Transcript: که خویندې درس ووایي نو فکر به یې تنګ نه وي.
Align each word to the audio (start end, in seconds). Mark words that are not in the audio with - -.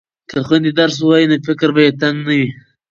که 0.29 0.37
خویندې 0.47 0.71
درس 0.79 0.95
ووایي 0.99 1.25
نو 1.31 1.35
فکر 1.47 1.69
به 1.75 1.81
یې 1.85 1.91
تنګ 2.01 2.17
نه 2.27 2.33
وي. 2.37 2.45